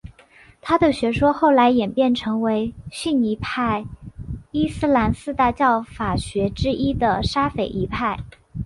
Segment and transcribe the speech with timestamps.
[0.61, 3.85] 他的学说后来演变成为逊尼派
[4.49, 8.17] 伊斯兰四大教法学之一的沙斐仪派。